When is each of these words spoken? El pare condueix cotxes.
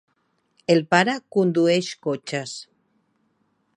El 0.75 0.79
pare 0.93 1.15
condueix 1.37 1.91
cotxes. 2.07 2.59